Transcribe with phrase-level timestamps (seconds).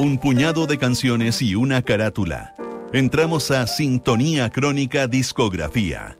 [0.00, 2.54] un puñado de canciones y una carátula.
[2.94, 6.16] Entramos a Sintonía Crónica Discografía.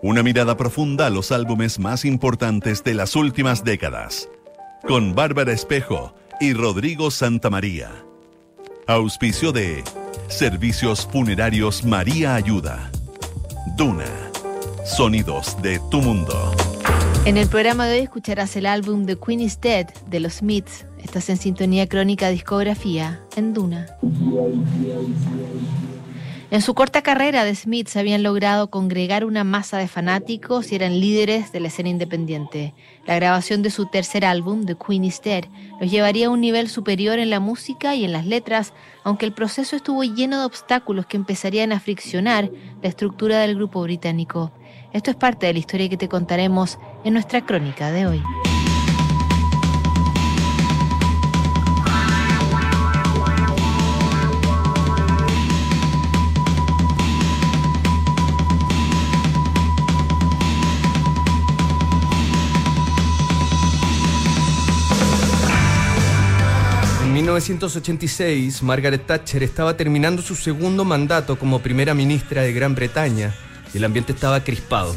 [0.00, 4.30] Una mirada profunda a los álbumes más importantes de las últimas décadas.
[4.86, 7.90] Con Bárbara Espejo y Rodrigo Santamaría.
[8.86, 9.84] Auspicio de
[10.28, 12.90] Servicios Funerarios María Ayuda.
[13.76, 14.06] Duna.
[14.86, 16.56] Sonidos de tu mundo.
[17.26, 20.87] En el programa de hoy escucharás el álbum The Queen is Dead de los Smiths.
[21.02, 23.86] Estás en sintonía crónica discografía en Duna.
[26.50, 30.98] En su corta carrera, The Smiths habían logrado congregar una masa de fanáticos y eran
[30.98, 32.72] líderes de la escena independiente.
[33.06, 35.44] La grabación de su tercer álbum, The Queen is Dead,
[35.78, 38.72] los llevaría a un nivel superior en la música y en las letras,
[39.04, 42.50] aunque el proceso estuvo lleno de obstáculos que empezarían a friccionar
[42.82, 44.50] la estructura del grupo británico.
[44.94, 48.22] Esto es parte de la historia que te contaremos en nuestra crónica de hoy.
[67.38, 73.32] 1986, Margaret Thatcher estaba terminando su segundo mandato como primera ministra de Gran Bretaña
[73.72, 74.96] y el ambiente estaba crispado.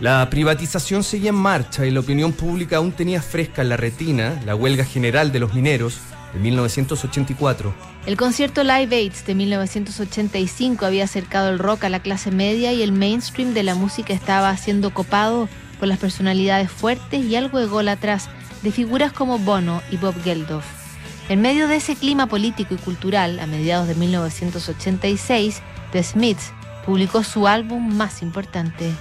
[0.00, 4.40] La privatización seguía en marcha y la opinión pública aún tenía fresca en la retina
[4.46, 5.98] la huelga general de los mineros
[6.32, 7.74] de 1984.
[8.06, 12.82] El concierto Live Aids de 1985 había acercado el rock a la clase media y
[12.82, 15.48] el mainstream de la música estaba siendo copado
[15.80, 18.28] por las personalidades fuertes y algo ególatras
[18.62, 20.83] de figuras como Bono y Bob Geldof.
[21.28, 26.52] En medio de ese clima político y cultural, a mediados de 1986, The Smiths
[26.84, 28.92] publicó su álbum más importante,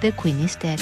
[0.00, 0.78] The Queen is Dead.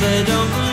[0.00, 0.69] They don't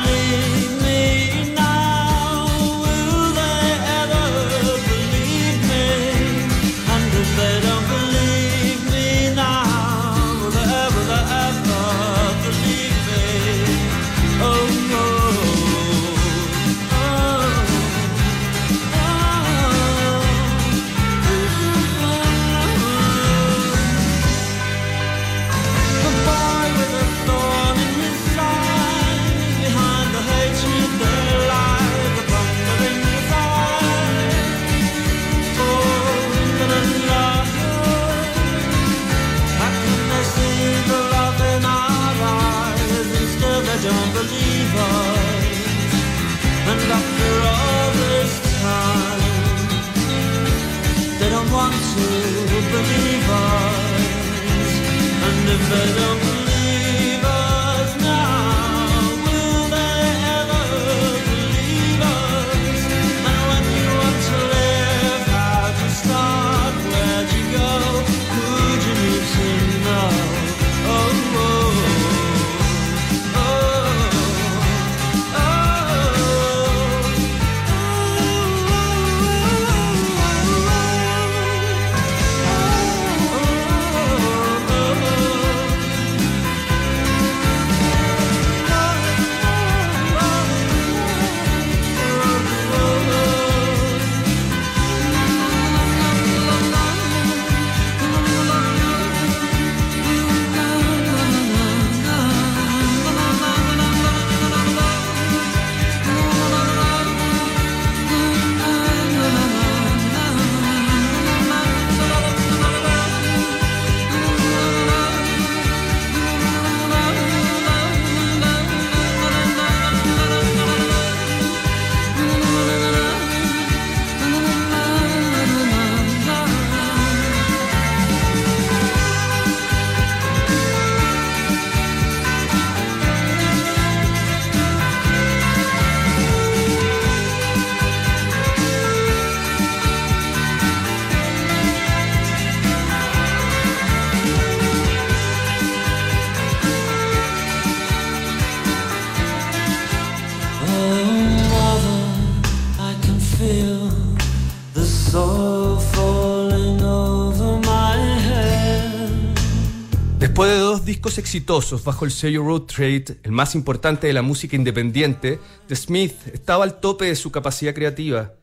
[161.17, 166.15] exitosos bajo el sello Road Trade, el más importante de la música independiente, The Smith
[166.33, 168.33] estaba al tope de su capacidad creativa.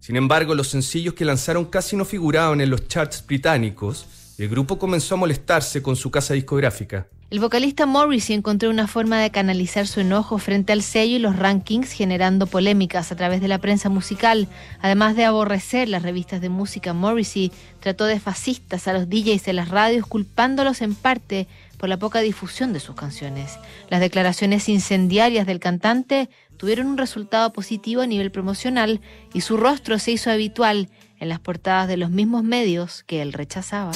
[0.00, 4.06] Sin embargo, los sencillos que lanzaron casi no figuraban en los charts británicos
[4.38, 7.06] y el grupo comenzó a molestarse con su casa discográfica.
[7.34, 11.34] El vocalista Morrissey encontró una forma de canalizar su enojo frente al sello y los
[11.36, 14.46] rankings, generando polémicas a través de la prensa musical.
[14.80, 17.50] Además de aborrecer las revistas de música, Morrissey
[17.80, 22.20] trató de fascistas a los DJs de las radios, culpándolos en parte por la poca
[22.20, 23.58] difusión de sus canciones.
[23.88, 29.00] Las declaraciones incendiarias del cantante tuvieron un resultado positivo a nivel promocional
[29.32, 30.88] y su rostro se hizo habitual
[31.18, 33.90] en las portadas de los mismos medios que él rechazaba.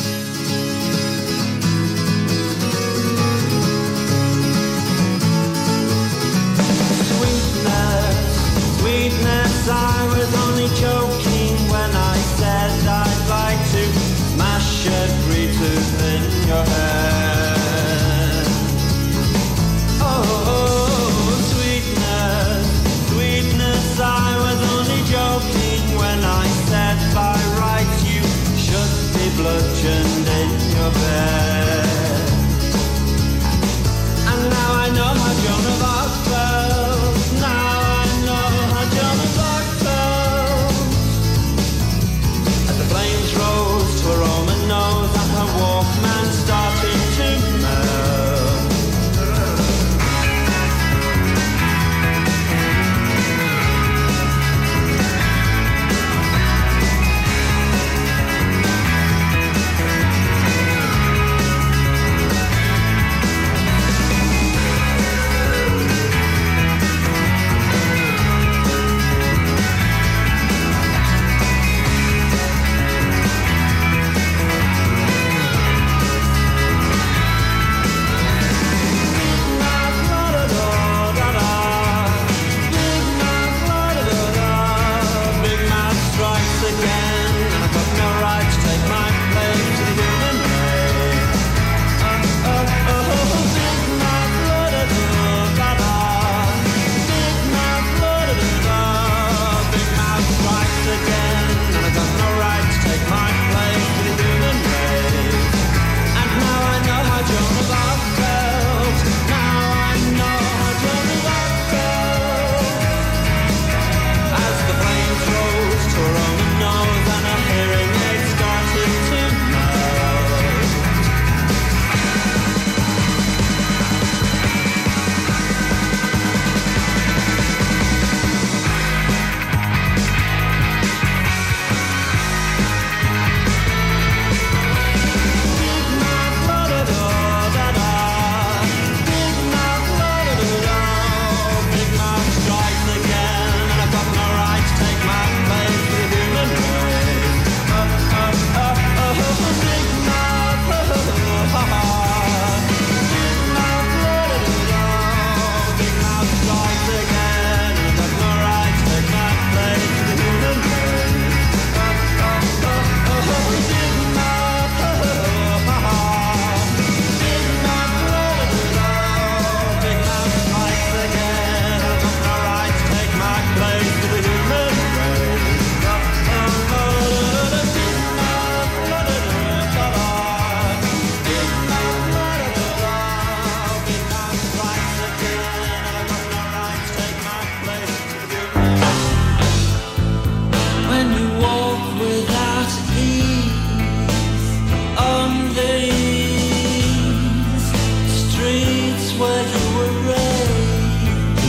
[100.89, 101.28] Again,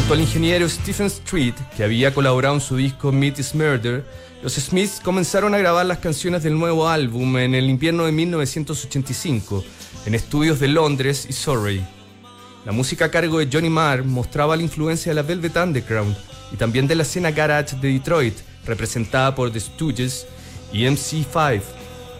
[0.10, 4.04] Junto al ingeniero Stephen Street, que había colaborado en su disco Meat is Murder,
[4.42, 9.64] los Smiths comenzaron a grabar las canciones del nuevo álbum en el invierno de 1985,
[10.08, 11.86] en estudios de Londres y Surrey.
[12.66, 16.18] La música a cargo de Johnny Marr mostraba la influencia de la Velvet Underground
[16.52, 20.26] y también de la escena garage de Detroit, representada por The Stooges
[20.74, 21.62] y MC5.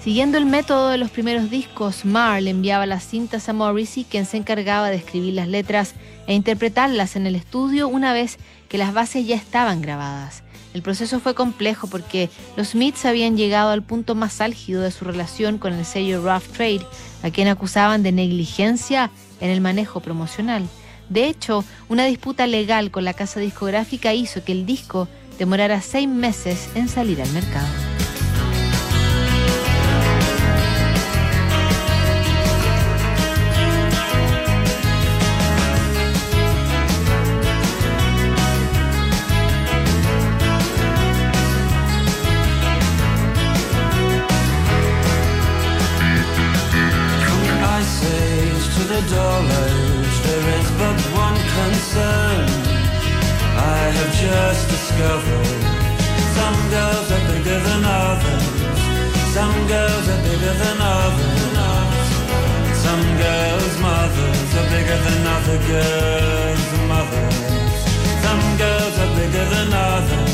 [0.04, 4.28] Siguiendo el método de los primeros discos, Marr le enviaba las cintas a Morrissey, quien
[4.28, 5.96] se encargaba de escribir las letras
[6.30, 8.38] e interpretarlas en el estudio una vez
[8.70, 10.44] que las bases ya estaban grabadas.
[10.76, 15.06] El proceso fue complejo porque los Smiths habían llegado al punto más álgido de su
[15.06, 16.86] relación con el sello Rough Trade,
[17.24, 19.10] a quien acusaban de negligencia
[19.42, 20.70] en el manejo promocional.
[21.10, 25.08] De hecho, una disputa legal con la casa discográfica hizo que el disco
[25.40, 27.89] demorara seis meses en salir al mercado.
[60.40, 62.10] Bigger than others.
[62.86, 67.36] Some girls' mothers are bigger than other girls' mothers.
[68.24, 70.34] Some girls are bigger than others.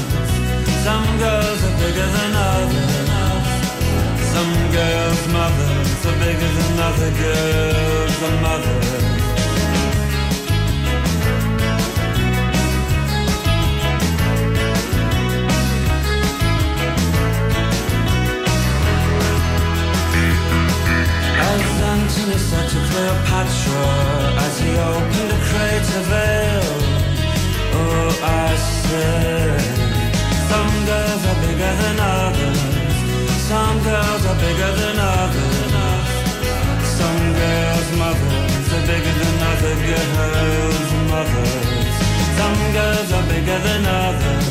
[0.85, 3.49] Some girls are bigger than others.
[4.33, 9.04] Some girls' mothers are bigger than other girls' mothers.
[22.55, 23.85] Said to Cleopatra
[24.45, 26.75] as he opened the crater veil,
[27.79, 28.49] oh, I
[28.83, 29.61] said,
[30.51, 32.61] some girls are bigger than others,
[33.51, 36.07] some girls are bigger than others,
[36.99, 41.93] some girls' mothers are bigger than other girls' mothers,
[42.39, 44.45] some girls are bigger than others,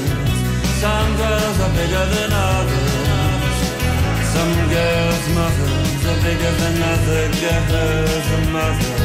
[0.83, 2.64] some girls are bigger than others.
[6.47, 9.04] of another girl, the mother.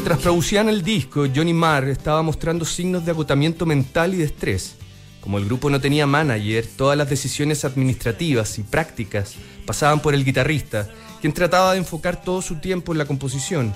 [0.00, 4.76] Mientras producían el disco, Johnny Marr estaba mostrando signos de agotamiento mental y de estrés.
[5.20, 9.34] Como el grupo no tenía manager, todas las decisiones administrativas y prácticas
[9.66, 10.88] pasaban por el guitarrista,
[11.20, 13.74] quien trataba de enfocar todo su tiempo en la composición.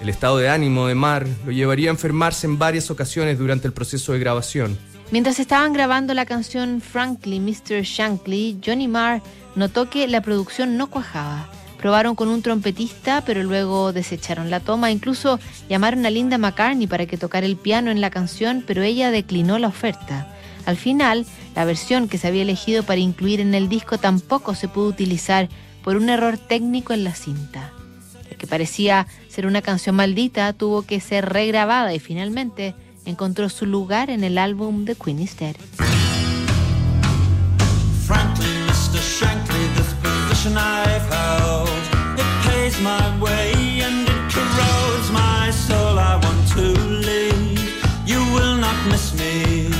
[0.00, 3.72] El estado de ánimo de Marr lo llevaría a enfermarse en varias ocasiones durante el
[3.72, 4.78] proceso de grabación.
[5.10, 7.82] Mientras estaban grabando la canción Frankly, Mr.
[7.82, 9.20] Shankly, Johnny Marr
[9.56, 11.50] notó que la producción no cuajaba.
[11.86, 14.90] Probaron con un trompetista, pero luego desecharon la toma.
[14.90, 15.38] Incluso
[15.68, 19.56] llamaron a Linda McCartney para que tocara el piano en la canción, pero ella declinó
[19.60, 20.26] la oferta.
[20.64, 21.24] Al final,
[21.54, 25.48] la versión que se había elegido para incluir en el disco tampoco se pudo utilizar
[25.84, 27.70] por un error técnico en la cinta.
[28.28, 32.74] La que parecía ser una canción maldita tuvo que ser regrabada y finalmente
[33.04, 35.36] encontró su lugar en el álbum de Queen is
[42.80, 45.98] my way and it corrodes my soul.
[45.98, 46.64] I want to
[47.08, 47.58] leave.
[48.06, 49.70] You will not miss me.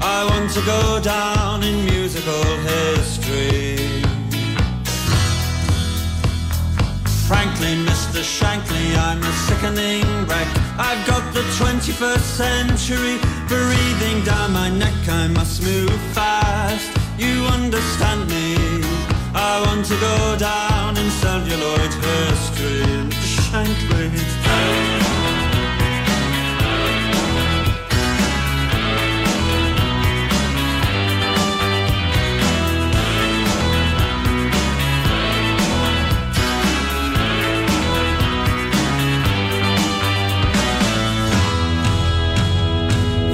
[0.00, 4.02] I want to go down in musical history.
[7.28, 8.20] Frankly, Mr.
[8.22, 10.48] Shankly, I'm a sickening wreck.
[10.78, 13.16] I've got the 21st century
[13.48, 15.08] breathing down my neck.
[15.08, 16.90] I must move fast.
[17.18, 18.91] You understand me?
[19.34, 22.82] I want to go down in celluloid history.
[23.08, 23.40] Mr.
[23.48, 24.10] Shankly.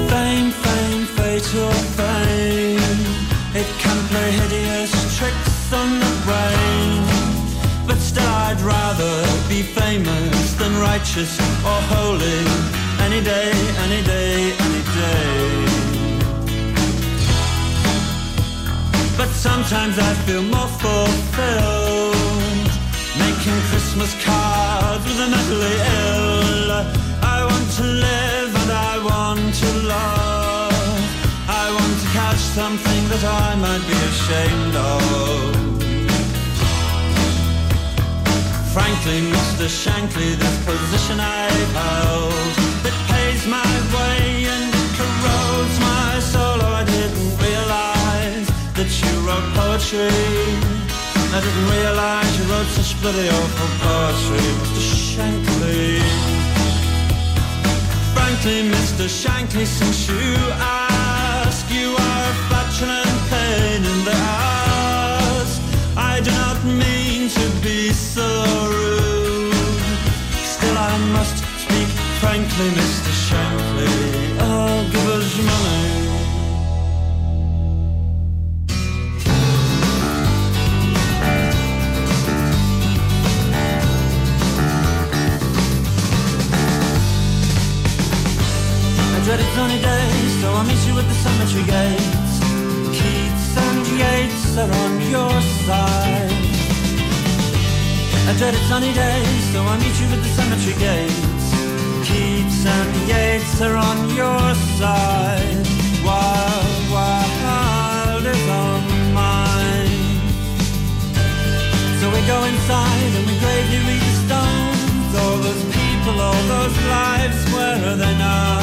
[0.08, 1.72] Fame, fame, fatal
[10.98, 12.38] righteous or holy,
[13.06, 13.52] any day,
[13.84, 15.28] any day, any day.
[19.16, 22.16] But sometimes I feel more fulfilled,
[23.24, 26.70] making Christmas cards with the mentally ill.
[27.22, 30.72] I want to live and I want to love.
[31.62, 35.67] I want to catch something that I might be ashamed of.
[38.78, 39.66] Frankly, Mr.
[39.66, 42.54] Shankly, this position I've held,
[42.86, 46.58] it pays my way and corrodes my soul.
[46.62, 48.46] Oh, I didn't realize
[48.78, 50.14] that you wrote poetry.
[51.34, 54.82] I didn't realize you wrote such bloody awful poetry, Mr.
[55.10, 55.98] Shankly.
[58.14, 59.04] Frankly, Mr.
[59.20, 60.38] Shankly, since you
[72.28, 73.12] frankly, Mr.
[73.26, 73.88] Shankly.
[74.40, 75.86] Oh, give us money.
[89.14, 92.34] I dreaded sunny days, so I'll meet you at the cemetery gates.
[92.96, 96.44] Keats and Yates are on your side.
[98.28, 101.27] I dreaded sunny days, so I'll meet you at the cemetery gates.
[103.58, 105.66] Keats are on your side.
[106.04, 110.20] Wild, wild is on mine.
[111.98, 115.10] So we go inside and we gravely read the stones.
[115.22, 118.62] All those people, all those lives, where are they now?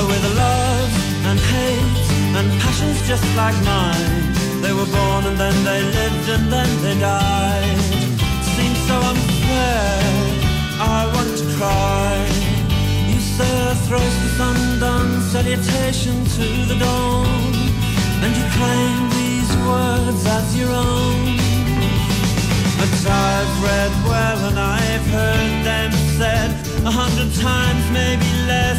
[0.00, 0.90] With love
[1.28, 4.32] and hate and passions just like mine.
[4.62, 7.78] They were born and then they lived and then they died.
[8.56, 10.00] Seems so unfair.
[10.80, 12.29] I want to cry.
[13.40, 17.54] A throws the undone salutation to the dawn,
[18.22, 21.38] and you claim these words as your own.
[22.78, 26.50] But I've read well and I've heard them said
[26.84, 28.69] a hundred times, maybe less,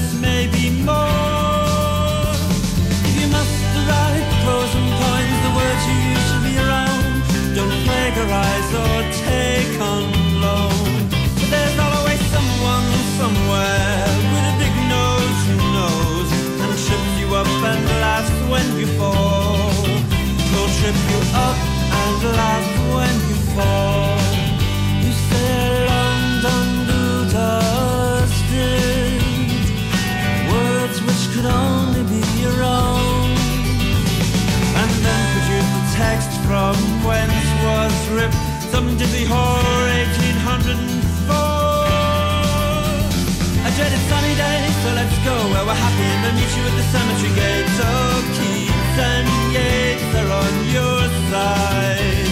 [45.71, 47.77] we're happy and then meet you at the cemetery gates.
[47.79, 50.99] Oh, Keats and Yates are on your
[51.31, 52.27] side.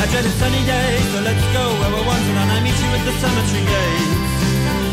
[0.00, 2.90] I dread a sunny day, so let's go where we're wanted and I meet you
[2.96, 4.40] at the cemetery gates.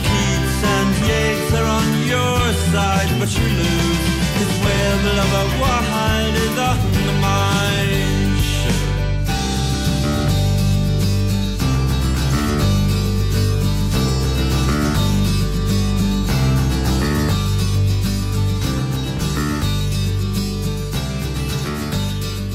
[0.08, 2.42] Keats and Yates are on your
[2.74, 4.04] side, but you lose.
[4.36, 8.15] Cause where the lover wide is on the mind.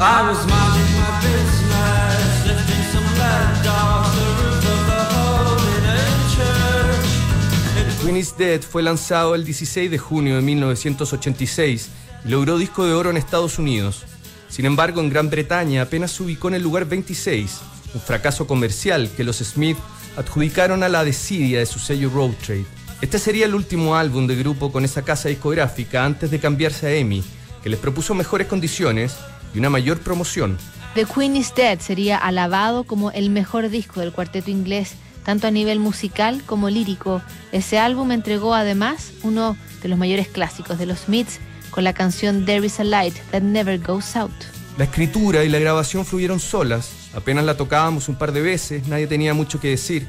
[0.03, 0.35] I.
[8.03, 11.91] Queen is Dead fue lanzado el 16 de junio de 1986
[12.25, 14.05] y logró disco de oro en Estados Unidos.
[14.49, 17.61] Sin embargo, en Gran Bretaña apenas se ubicó en el lugar 26,
[17.93, 19.77] un fracaso comercial que los Smith
[20.17, 22.65] adjudicaron a la desidia de su sello Road Trade.
[23.03, 26.95] Este sería el último álbum de grupo con esa casa discográfica antes de cambiarse a
[26.95, 27.23] EMI,
[27.63, 29.15] que les propuso mejores condiciones
[29.55, 30.59] y una mayor promoción.
[30.95, 35.51] The Queen is Dead sería alabado como el mejor disco del cuarteto inglés, tanto a
[35.51, 37.23] nivel musical como lírico.
[37.53, 41.39] Ese álbum entregó además uno de los mayores clásicos de los Smiths
[41.71, 44.33] con la canción There is a Light That Never Goes Out.
[44.79, 49.07] La escritura y la grabación fluyeron solas, apenas la tocábamos un par de veces, nadie
[49.07, 50.09] tenía mucho que decir.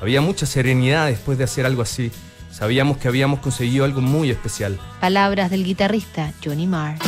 [0.00, 2.10] Había mucha serenidad después de hacer algo así.
[2.50, 4.78] Sabíamos que habíamos conseguido algo muy especial.
[5.00, 6.98] Palabras del guitarrista Johnny Marr.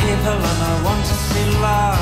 [0.00, 1.97] People and I want to see life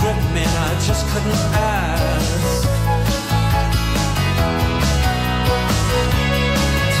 [0.00, 2.64] gripped me, and I just couldn't ask.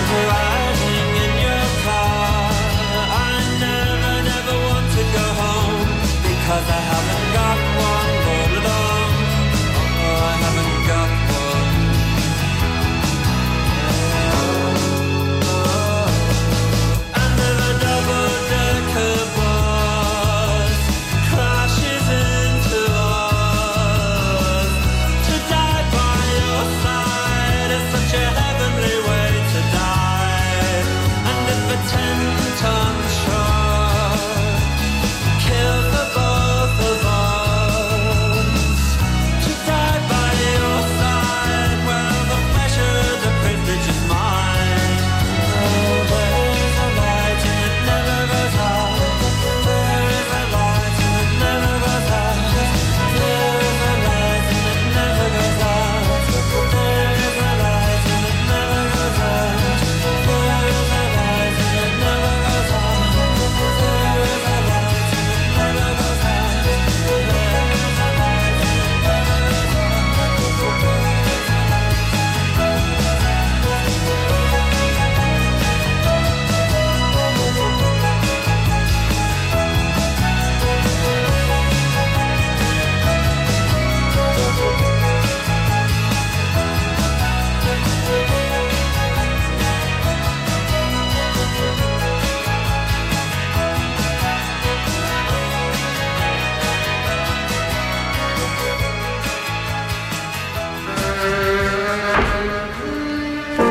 [0.10, 2.50] Driving in your car,
[3.28, 3.34] I
[3.66, 5.90] never, never want to go home
[6.30, 6.99] because I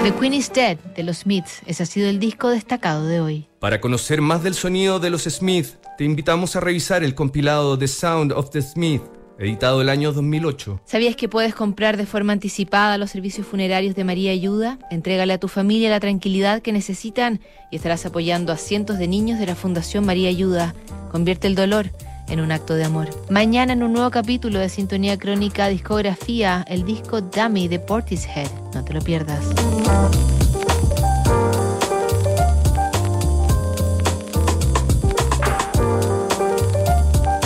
[0.09, 1.61] The Queen is Dead de los Smiths.
[1.67, 3.47] Ese ha sido el disco destacado de hoy.
[3.59, 5.67] Para conocer más del sonido de los Smith,
[5.99, 9.03] te invitamos a revisar el compilado The Sound of the Smith,
[9.39, 10.81] editado el año 2008.
[10.87, 14.79] ¿Sabías que puedes comprar de forma anticipada los servicios funerarios de María Ayuda?
[14.91, 17.41] Entrégale a tu familia la tranquilidad que necesitan
[17.71, 20.75] y estarás apoyando a cientos de niños de la Fundación María Ayuda.
[21.11, 21.91] Convierte el dolor
[22.29, 23.09] en un acto de amor.
[23.31, 28.49] Mañana en un nuevo capítulo de Sintonía Crónica Discografía, el disco Dummy de Portishead.
[28.75, 29.45] No te lo pierdas.